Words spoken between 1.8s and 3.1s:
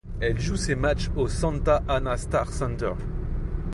Ana Star Center.